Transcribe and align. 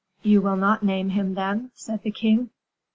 "You 0.23 0.41
will 0.41 0.55
not 0.55 0.81
name 0.81 1.09
him, 1.11 1.35
then?" 1.35 1.69
said 1.75 2.01
the 2.01 2.09
king. 2.09 2.49